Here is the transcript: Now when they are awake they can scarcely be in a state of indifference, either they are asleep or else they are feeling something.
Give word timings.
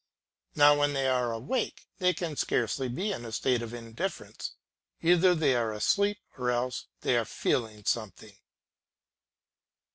Now 0.55 0.79
when 0.79 0.93
they 0.93 1.07
are 1.07 1.31
awake 1.31 1.85
they 1.99 2.11
can 2.11 2.35
scarcely 2.35 2.87
be 2.89 3.11
in 3.13 3.23
a 3.23 3.31
state 3.31 3.61
of 3.61 3.71
indifference, 3.71 4.55
either 4.99 5.35
they 5.35 5.53
are 5.55 5.71
asleep 5.71 6.17
or 6.39 6.49
else 6.49 6.87
they 7.01 7.15
are 7.17 7.23
feeling 7.23 7.85
something. 7.85 8.35